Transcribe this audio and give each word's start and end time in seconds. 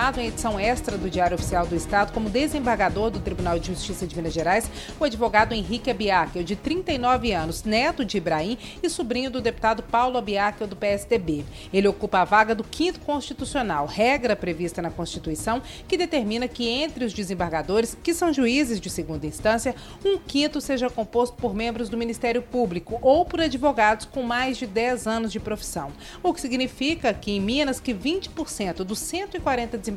em 0.00 0.26
edição 0.26 0.58
extra 0.58 0.96
do 0.96 1.10
Diário 1.10 1.36
Oficial 1.36 1.66
do 1.66 1.76
Estado 1.76 2.12
como 2.12 2.30
desembargador 2.30 3.10
do 3.10 3.20
Tribunal 3.20 3.58
de 3.58 3.66
Justiça 3.68 4.06
de 4.06 4.16
Minas 4.16 4.32
Gerais 4.32 4.68
o 4.98 5.04
advogado 5.04 5.52
Henrique 5.52 5.90
Abiakel, 5.90 6.42
de 6.42 6.56
39 6.56 7.32
anos, 7.32 7.62
neto 7.64 8.02
de 8.02 8.16
Ibrahim 8.16 8.56
e 8.82 8.88
sobrinho 8.88 9.30
do 9.30 9.42
deputado 9.42 9.82
Paulo 9.82 10.16
Abiakel, 10.16 10.66
do 10.66 10.74
PSDB. 10.74 11.44
Ele 11.72 11.86
ocupa 11.86 12.20
a 12.20 12.24
vaga 12.24 12.54
do 12.54 12.64
quinto 12.64 12.98
constitucional, 13.00 13.86
regra 13.86 14.34
prevista 14.34 14.80
na 14.80 14.90
Constituição, 14.90 15.62
que 15.86 15.98
determina 15.98 16.48
que 16.48 16.66
entre 16.66 17.04
os 17.04 17.12
desembargadores, 17.12 17.96
que 18.02 18.14
são 18.14 18.32
juízes 18.32 18.80
de 18.80 18.88
segunda 18.88 19.26
instância, 19.26 19.76
um 20.04 20.18
quinto 20.18 20.62
seja 20.62 20.88
composto 20.88 21.36
por 21.36 21.54
membros 21.54 21.90
do 21.90 21.98
Ministério 21.98 22.42
Público 22.42 22.98
ou 23.02 23.24
por 23.26 23.42
advogados 23.42 24.06
com 24.06 24.22
mais 24.22 24.56
de 24.56 24.66
10 24.66 25.06
anos 25.06 25.30
de 25.30 25.38
profissão. 25.38 25.92
O 26.22 26.32
que 26.32 26.40
significa 26.40 27.12
que 27.12 27.32
em 27.32 27.40
Minas 27.40 27.78
que 27.78 27.94
20% 27.94 28.82
dos 28.82 28.98
140 28.98 29.76
desembargadores 29.76 29.89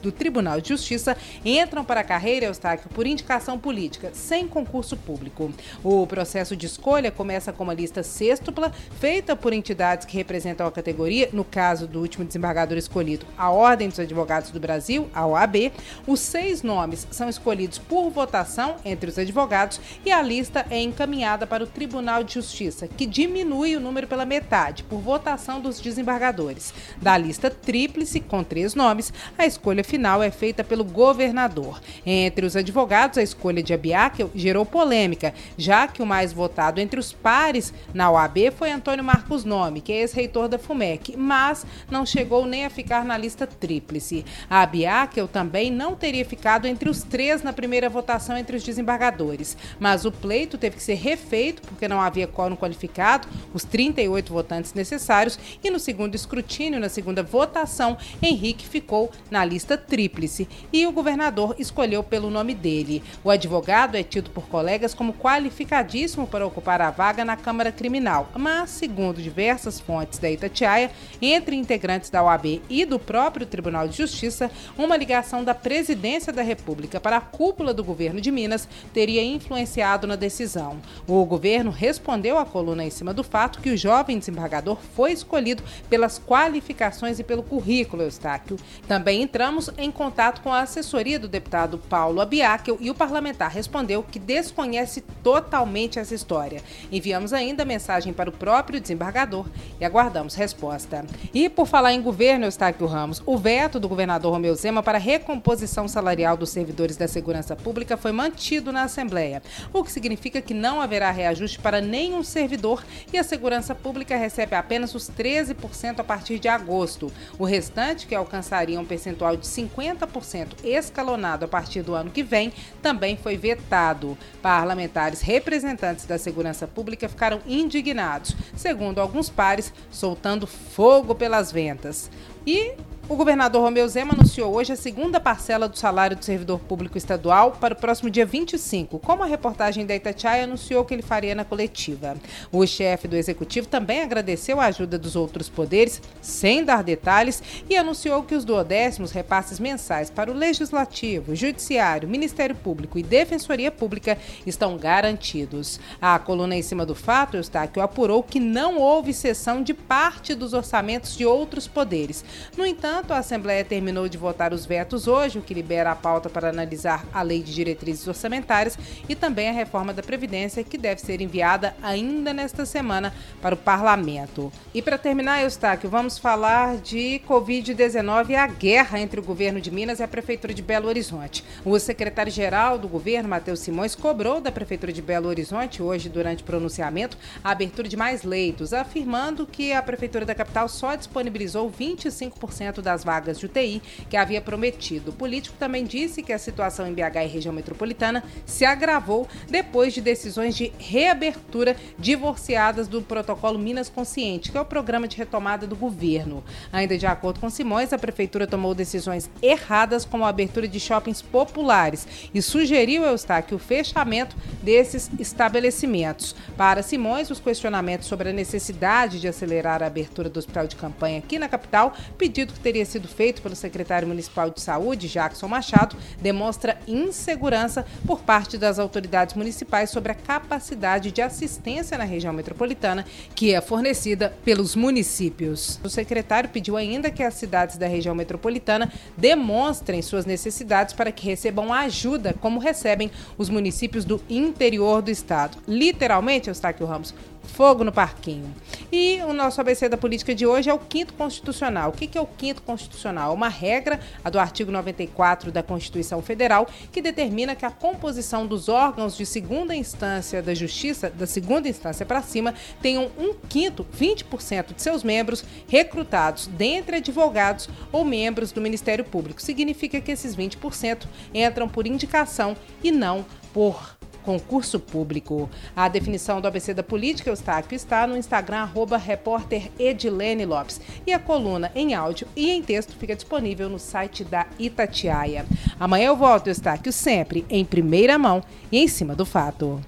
do 0.00 0.12
Tribunal 0.12 0.60
de 0.60 0.70
Justiça 0.70 1.16
entram 1.44 1.84
para 1.84 2.00
a 2.00 2.04
carreira, 2.04 2.46
Eustáquio, 2.46 2.88
por 2.90 3.06
indicação 3.06 3.58
política, 3.58 4.10
sem 4.12 4.46
concurso 4.46 4.96
público. 4.96 5.52
O 5.82 6.06
processo 6.06 6.56
de 6.56 6.66
escolha 6.66 7.10
começa 7.10 7.52
com 7.52 7.64
uma 7.64 7.74
lista 7.74 8.02
sextupla, 8.02 8.72
feita 8.98 9.34
por 9.36 9.52
entidades 9.52 10.06
que 10.06 10.16
representam 10.16 10.66
a 10.66 10.72
categoria, 10.72 11.28
no 11.32 11.44
caso 11.44 11.86
do 11.86 12.00
último 12.00 12.24
desembargador 12.24 12.78
escolhido, 12.78 13.26
a 13.36 13.50
Ordem 13.50 13.88
dos 13.88 13.98
Advogados 13.98 14.50
do 14.50 14.60
Brasil, 14.60 15.08
a 15.14 15.26
OAB. 15.26 15.72
Os 16.06 16.20
seis 16.20 16.62
nomes 16.62 17.06
são 17.10 17.28
escolhidos 17.28 17.78
por 17.78 18.10
votação 18.10 18.76
entre 18.84 19.10
os 19.10 19.18
advogados 19.18 19.80
e 20.04 20.10
a 20.10 20.22
lista 20.22 20.66
é 20.70 20.80
encaminhada 20.80 21.46
para 21.46 21.64
o 21.64 21.66
Tribunal 21.66 22.24
de 22.24 22.34
Justiça, 22.34 22.88
que 22.88 23.06
diminui 23.06 23.76
o 23.76 23.80
número 23.80 24.06
pela 24.06 24.24
metade, 24.24 24.82
por 24.84 24.98
votação 24.98 25.60
dos 25.60 25.80
desembargadores. 25.80 26.72
Da 27.00 27.16
lista 27.16 27.50
tríplice, 27.50 28.20
com 28.20 28.42
três 28.42 28.74
nomes, 28.74 29.12
a 29.38 29.46
escolha 29.46 29.82
final 29.82 30.22
é 30.22 30.30
feita 30.30 30.62
pelo 30.62 30.84
governador. 30.84 31.80
Entre 32.04 32.46
os 32.46 32.56
advogados, 32.56 33.18
a 33.18 33.22
escolha 33.22 33.62
de 33.62 33.72
Abiakel 33.72 34.30
gerou 34.34 34.64
polêmica, 34.64 35.34
já 35.56 35.86
que 35.88 36.02
o 36.02 36.06
mais 36.06 36.32
votado 36.32 36.80
entre 36.80 36.98
os 36.98 37.12
pares 37.12 37.72
na 37.92 38.10
OAB 38.10 38.52
foi 38.56 38.70
Antônio 38.70 39.04
Marcos 39.04 39.44
Nome, 39.44 39.80
que 39.80 39.92
é 39.92 40.00
ex-reitor 40.00 40.48
da 40.48 40.58
FUMEC, 40.58 41.16
mas 41.16 41.66
não 41.90 42.04
chegou 42.04 42.46
nem 42.46 42.64
a 42.64 42.70
ficar 42.70 43.04
na 43.04 43.16
lista 43.16 43.46
tríplice. 43.46 44.24
A 44.48 44.62
Abiakel 44.62 45.28
também 45.28 45.70
não 45.70 45.94
teria 45.94 46.24
ficado 46.24 46.66
entre 46.66 46.88
os 46.88 47.02
três 47.02 47.42
na 47.42 47.52
primeira 47.52 47.88
votação 47.88 48.36
entre 48.36 48.56
os 48.56 48.62
desembargadores, 48.62 49.56
mas 49.78 50.04
o 50.04 50.12
pleito 50.12 50.58
teve 50.58 50.76
que 50.76 50.82
ser 50.82 50.94
refeito 50.94 51.62
porque 51.62 51.88
não 51.88 52.00
havia 52.00 52.26
quórum 52.26 52.56
qualificado, 52.56 53.28
os 53.52 53.64
38 53.64 54.32
votantes 54.32 54.74
necessários, 54.74 55.38
e 55.62 55.70
no 55.70 55.78
segundo 55.78 56.14
escrutínio, 56.14 56.80
na 56.80 56.88
segunda 56.88 57.22
votação, 57.22 57.96
Henrique 58.20 58.66
ficou 58.66 59.10
na 59.30 59.44
lista 59.44 59.76
tríplice 59.76 60.48
e 60.72 60.86
o 60.86 60.92
governador 60.92 61.54
escolheu 61.58 62.02
pelo 62.02 62.30
nome 62.30 62.54
dele. 62.54 63.02
O 63.22 63.30
advogado 63.30 63.96
é 63.96 64.02
tido 64.02 64.30
por 64.30 64.46
colegas 64.48 64.94
como 64.94 65.12
qualificadíssimo 65.12 66.26
para 66.26 66.46
ocupar 66.46 66.80
a 66.80 66.90
vaga 66.90 67.24
na 67.24 67.36
Câmara 67.36 67.72
Criminal, 67.72 68.30
mas, 68.36 68.70
segundo 68.70 69.22
diversas 69.22 69.80
fontes 69.80 70.18
da 70.18 70.30
Itatiaia, 70.30 70.90
entre 71.20 71.56
integrantes 71.56 72.10
da 72.10 72.22
OAB 72.22 72.62
e 72.68 72.84
do 72.84 72.98
próprio 72.98 73.46
Tribunal 73.46 73.88
de 73.88 73.96
Justiça, 73.96 74.50
uma 74.76 74.96
ligação 74.96 75.44
da 75.44 75.54
Presidência 75.54 76.32
da 76.32 76.42
República 76.42 77.00
para 77.00 77.16
a 77.16 77.20
cúpula 77.20 77.74
do 77.74 77.84
governo 77.84 78.20
de 78.20 78.30
Minas 78.30 78.68
teria 78.92 79.22
influenciado 79.22 80.06
na 80.06 80.16
decisão. 80.16 80.80
O 81.06 81.24
governo 81.24 81.70
respondeu 81.70 82.38
à 82.38 82.44
coluna 82.44 82.84
em 82.84 82.90
cima 82.90 83.12
do 83.12 83.22
fato 83.22 83.60
que 83.60 83.70
o 83.70 83.76
jovem 83.76 84.18
desembargador 84.18 84.78
foi 84.94 85.12
escolhido 85.12 85.62
pelas 85.90 86.18
qualificações 86.18 87.18
e 87.18 87.24
pelo 87.24 87.42
currículo, 87.42 88.02
Eustáquio. 88.02 88.56
Também 88.88 89.11
também 89.12 89.22
entramos 89.24 89.70
em 89.76 89.90
contato 89.90 90.40
com 90.40 90.50
a 90.50 90.60
assessoria 90.60 91.18
do 91.18 91.28
deputado 91.28 91.76
Paulo 91.76 92.18
Abiakel 92.18 92.78
e 92.80 92.90
o 92.90 92.94
parlamentar 92.94 93.50
respondeu 93.50 94.02
que 94.02 94.18
desconhece 94.18 95.02
totalmente 95.22 95.98
essa 95.98 96.14
história. 96.14 96.62
Enviamos 96.90 97.34
ainda 97.34 97.62
mensagem 97.62 98.10
para 98.10 98.30
o 98.30 98.32
próprio 98.32 98.80
desembargador 98.80 99.46
e 99.78 99.84
aguardamos 99.84 100.34
resposta. 100.34 101.04
E 101.34 101.50
por 101.50 101.66
falar 101.66 101.92
em 101.92 102.00
governo, 102.00 102.46
Eustáquio 102.46 102.86
Ramos, 102.86 103.22
o 103.26 103.36
veto 103.36 103.78
do 103.78 103.86
governador 103.86 104.32
Romeu 104.32 104.54
Zema 104.54 104.82
para 104.82 104.96
recomposição 104.96 105.86
salarial 105.86 106.34
dos 106.34 106.48
servidores 106.48 106.96
da 106.96 107.06
segurança 107.06 107.54
pública 107.54 107.98
foi 107.98 108.12
mantido 108.12 108.72
na 108.72 108.84
Assembleia, 108.84 109.42
o 109.74 109.84
que 109.84 109.92
significa 109.92 110.40
que 110.40 110.54
não 110.54 110.80
haverá 110.80 111.10
reajuste 111.10 111.58
para 111.58 111.82
nenhum 111.82 112.22
servidor 112.22 112.82
e 113.12 113.18
a 113.18 113.24
segurança 113.24 113.74
pública 113.74 114.16
recebe 114.16 114.56
apenas 114.56 114.94
os 114.94 115.10
13% 115.10 116.00
a 116.00 116.04
partir 116.04 116.38
de 116.38 116.48
agosto. 116.48 117.12
O 117.38 117.44
restante, 117.44 118.06
que 118.06 118.14
alcançariam 118.14 118.86
percentual 118.92 119.38
de 119.38 119.46
50% 119.46 120.48
escalonado 120.62 121.46
a 121.46 121.48
partir 121.48 121.80
do 121.80 121.94
ano 121.94 122.10
que 122.10 122.22
vem, 122.22 122.52
também 122.82 123.16
foi 123.16 123.38
vetado. 123.38 124.18
Parlamentares 124.42 125.22
representantes 125.22 126.04
da 126.04 126.18
segurança 126.18 126.66
pública 126.66 127.08
ficaram 127.08 127.40
indignados, 127.46 128.36
segundo 128.54 129.00
alguns 129.00 129.30
pares, 129.30 129.72
soltando 129.90 130.46
fogo 130.46 131.14
pelas 131.14 131.50
ventas. 131.50 132.10
E 132.46 132.74
o 133.08 133.16
governador 133.16 133.62
Romeu 133.62 133.86
Zema 133.88 134.14
anunciou 134.14 134.54
hoje 134.54 134.72
a 134.72 134.76
segunda 134.76 135.18
parcela 135.18 135.68
do 135.68 135.76
salário 135.76 136.16
do 136.16 136.24
servidor 136.24 136.60
público 136.60 136.96
estadual 136.96 137.50
para 137.52 137.74
o 137.74 137.76
próximo 137.76 138.08
dia 138.08 138.24
25, 138.24 138.98
como 139.00 139.24
a 139.24 139.26
reportagem 139.26 139.84
da 139.84 139.94
Itatiaia 139.94 140.44
anunciou 140.44 140.84
que 140.84 140.94
ele 140.94 141.02
faria 141.02 141.34
na 141.34 141.44
coletiva. 141.44 142.16
O 142.50 142.64
chefe 142.64 143.08
do 143.08 143.16
executivo 143.16 143.66
também 143.66 144.02
agradeceu 144.02 144.60
a 144.60 144.66
ajuda 144.66 144.98
dos 144.98 145.16
outros 145.16 145.48
poderes, 145.48 146.00
sem 146.20 146.64
dar 146.64 146.84
detalhes, 146.84 147.42
e 147.68 147.76
anunciou 147.76 148.22
que 148.22 148.36
os 148.36 148.44
duodécimos 148.44 149.10
repasses 149.10 149.58
mensais 149.58 150.08
para 150.08 150.30
o 150.30 150.34
Legislativo, 150.34 151.34
Judiciário, 151.34 152.08
Ministério 152.08 152.54
Público 152.54 152.98
e 152.98 153.02
Defensoria 153.02 153.72
Pública 153.72 154.16
estão 154.46 154.76
garantidos. 154.76 155.80
A 156.00 156.18
coluna 156.20 156.54
em 156.54 156.62
cima 156.62 156.86
do 156.86 156.94
fato, 156.94 157.36
Eustáquio, 157.36 157.82
apurou 157.82 158.22
que 158.22 158.38
não 158.38 158.78
houve 158.78 159.12
cessão 159.12 159.60
de 159.60 159.74
parte 159.74 160.34
dos 160.36 160.52
orçamentos 160.52 161.16
de 161.16 161.26
outros 161.26 161.66
poderes. 161.66 162.24
No 162.56 162.64
entanto, 162.64 162.91
entanto, 162.92 163.14
a 163.14 163.18
Assembleia 163.18 163.64
terminou 163.64 164.06
de 164.06 164.18
votar 164.18 164.52
os 164.52 164.66
vetos 164.66 165.08
hoje, 165.08 165.38
o 165.38 165.42
que 165.42 165.54
libera 165.54 165.92
a 165.92 165.96
pauta 165.96 166.28
para 166.28 166.50
analisar 166.50 167.06
a 167.10 167.22
Lei 167.22 167.42
de 167.42 167.54
Diretrizes 167.54 168.06
Orçamentárias 168.06 168.78
e 169.08 169.14
também 169.14 169.48
a 169.48 169.52
reforma 169.52 169.94
da 169.94 170.02
Previdência, 170.02 170.62
que 170.62 170.76
deve 170.76 171.00
ser 171.00 171.22
enviada 171.22 171.74
ainda 171.82 172.34
nesta 172.34 172.66
semana 172.66 173.14
para 173.40 173.54
o 173.54 173.58
Parlamento. 173.58 174.52
E 174.74 174.82
para 174.82 174.98
terminar, 174.98 175.42
Eustáquio, 175.42 175.88
vamos 175.88 176.18
falar 176.18 176.76
de 176.76 177.22
Covid-19 177.26 178.28
e 178.28 178.36
a 178.36 178.46
guerra 178.46 179.00
entre 179.00 179.18
o 179.18 179.22
governo 179.22 179.58
de 179.58 179.70
Minas 179.70 180.00
e 180.00 180.02
a 180.02 180.08
Prefeitura 180.08 180.52
de 180.52 180.60
Belo 180.60 180.86
Horizonte. 180.86 181.42
O 181.64 181.78
secretário-geral 181.78 182.76
do 182.76 182.88
governo, 182.88 183.26
Matheus 183.26 183.60
Simões, 183.60 183.94
cobrou 183.94 184.38
da 184.38 184.52
Prefeitura 184.52 184.92
de 184.92 185.00
Belo 185.00 185.28
Horizonte, 185.28 185.82
hoje, 185.82 186.10
durante 186.10 186.42
o 186.42 186.46
pronunciamento, 186.46 187.16
a 187.42 187.52
abertura 187.52 187.88
de 187.88 187.96
mais 187.96 188.22
leitos, 188.22 188.74
afirmando 188.74 189.46
que 189.46 189.72
a 189.72 189.80
Prefeitura 189.80 190.26
da 190.26 190.34
capital 190.34 190.68
só 190.68 190.94
disponibilizou 190.94 191.70
25% 191.70 192.81
das 192.82 193.04
vagas 193.04 193.38
de 193.38 193.46
UTI 193.46 193.82
que 194.10 194.16
havia 194.16 194.40
prometido. 194.40 195.10
O 195.10 195.14
político 195.14 195.56
também 195.58 195.84
disse 195.84 196.22
que 196.22 196.32
a 196.32 196.38
situação 196.38 196.86
em 196.86 196.92
BH 196.92 197.24
e 197.24 197.26
região 197.26 197.54
metropolitana 197.54 198.22
se 198.44 198.64
agravou 198.64 199.28
depois 199.48 199.94
de 199.94 200.00
decisões 200.00 200.56
de 200.56 200.72
reabertura 200.78 201.76
divorciadas 201.98 202.88
do 202.88 203.00
protocolo 203.02 203.58
Minas 203.58 203.88
Consciente, 203.88 204.50
que 204.50 204.58
é 204.58 204.60
o 204.60 204.64
programa 204.64 205.06
de 205.06 205.16
retomada 205.16 205.66
do 205.66 205.76
governo. 205.76 206.42
Ainda 206.72 206.98
de 206.98 207.06
acordo 207.06 207.40
com 207.40 207.48
Simões, 207.48 207.92
a 207.92 207.98
prefeitura 207.98 208.46
tomou 208.46 208.74
decisões 208.74 209.30
erradas 209.40 210.04
como 210.04 210.24
a 210.24 210.28
abertura 210.28 210.66
de 210.66 210.80
shoppings 210.80 211.22
populares 211.22 212.06
e 212.34 212.42
sugeriu, 212.42 213.04
Eustáquio, 213.04 213.56
o 213.56 213.60
fechamento 213.60 214.36
desses 214.62 215.10
estabelecimentos. 215.18 216.34
Para 216.56 216.82
Simões, 216.82 217.30
os 217.30 217.40
questionamentos 217.40 218.08
sobre 218.08 218.30
a 218.30 218.32
necessidade 218.32 219.20
de 219.20 219.28
acelerar 219.28 219.82
a 219.82 219.86
abertura 219.86 220.28
do 220.28 220.38
hospital 220.38 220.66
de 220.66 220.76
campanha 220.76 221.18
aqui 221.18 221.38
na 221.38 221.48
capital, 221.48 221.94
pedido 222.16 222.52
que 222.52 222.60
teria 222.60 222.71
sido 222.84 223.06
feito 223.06 223.42
pelo 223.42 223.54
secretário 223.54 224.08
municipal 224.08 224.50
de 224.50 224.60
saúde, 224.60 225.08
Jackson 225.08 225.48
Machado, 225.48 225.96
demonstra 226.20 226.78
insegurança 226.86 227.84
por 228.06 228.20
parte 228.20 228.56
das 228.56 228.78
autoridades 228.78 229.34
municipais 229.34 229.90
sobre 229.90 230.12
a 230.12 230.14
capacidade 230.14 231.12
de 231.12 231.20
assistência 231.20 231.98
na 231.98 232.04
região 232.04 232.32
metropolitana 232.32 233.04
que 233.34 233.54
é 233.54 233.60
fornecida 233.60 234.32
pelos 234.44 234.74
municípios. 234.74 235.80
O 235.84 235.88
secretário 235.88 236.50
pediu 236.50 236.76
ainda 236.76 237.10
que 237.10 237.22
as 237.22 237.34
cidades 237.34 237.76
da 237.76 237.86
região 237.86 238.14
metropolitana 238.14 238.92
demonstrem 239.16 240.00
suas 240.02 240.24
necessidades 240.24 240.94
para 240.94 241.12
que 241.12 241.26
recebam 241.26 241.72
ajuda, 241.72 242.34
como 242.40 242.58
recebem 242.58 243.10
os 243.36 243.48
municípios 243.48 244.04
do 244.04 244.22
interior 244.28 245.02
do 245.02 245.10
estado. 245.10 245.58
Literalmente, 245.66 246.48
Eustáquio 246.48 246.86
Ramos, 246.86 247.14
fogo 247.42 247.84
no 247.84 247.92
parquinho. 247.92 248.54
E 248.90 249.20
o 249.22 249.32
nosso 249.32 249.60
ABC 249.60 249.88
da 249.88 249.96
política 249.96 250.34
de 250.34 250.46
hoje 250.46 250.68
é 250.68 250.74
o 250.74 250.78
quinto 250.78 251.14
constitucional. 251.14 251.90
O 251.90 251.92
que 251.92 252.16
é 252.16 252.20
o 252.20 252.26
quinto 252.26 252.62
constitucional? 252.62 253.32
Uma 253.34 253.48
regra, 253.48 254.00
a 254.24 254.30
do 254.30 254.38
artigo 254.38 254.70
94 254.70 255.50
da 255.50 255.62
Constituição 255.62 256.20
Federal, 256.20 256.68
que 256.90 257.00
determina 257.00 257.54
que 257.54 257.64
a 257.64 257.70
composição 257.70 258.46
dos 258.46 258.68
órgãos 258.68 259.16
de 259.16 259.24
segunda 259.24 259.74
instância 259.74 260.42
da 260.42 260.54
Justiça, 260.54 261.10
da 261.10 261.26
segunda 261.26 261.68
instância 261.68 262.04
para 262.04 262.22
cima, 262.22 262.54
tenham 262.80 263.10
um 263.18 263.34
quinto, 263.34 263.86
20% 263.98 264.74
de 264.74 264.82
seus 264.82 265.02
membros 265.02 265.44
recrutados 265.68 266.46
dentre 266.46 266.96
advogados 266.96 267.68
ou 267.90 268.04
membros 268.04 268.52
do 268.52 268.60
Ministério 268.60 269.04
Público. 269.04 269.40
Significa 269.40 270.00
que 270.00 270.12
esses 270.12 270.36
20% 270.36 271.06
entram 271.34 271.68
por 271.68 271.86
indicação 271.86 272.56
e 272.82 272.90
não 272.90 273.24
por 273.52 274.01
concurso 274.24 274.78
público. 274.80 275.50
A 275.76 275.88
definição 275.88 276.40
do 276.40 276.48
ABC 276.48 276.72
da 276.72 276.82
política, 276.82 277.30
Eustáquio, 277.30 277.76
está 277.76 278.06
no 278.06 278.16
Instagram, 278.16 278.62
arroba 278.62 278.96
repórter 278.96 279.70
Edilene 279.78 280.44
Lopes. 280.44 280.80
E 281.06 281.12
a 281.12 281.18
coluna 281.18 281.70
em 281.74 281.94
áudio 281.94 282.26
e 282.34 282.50
em 282.50 282.62
texto 282.62 282.94
fica 282.96 283.14
disponível 283.14 283.68
no 283.68 283.78
site 283.78 284.24
da 284.24 284.46
Itatiaia. 284.58 285.44
Amanhã 285.78 286.06
eu 286.06 286.16
volto, 286.16 286.48
Eustáquio, 286.48 286.92
sempre 286.92 287.44
em 287.50 287.64
primeira 287.64 288.18
mão 288.18 288.42
e 288.70 288.78
em 288.78 288.88
cima 288.88 289.14
do 289.14 289.26
fato. 289.26 289.80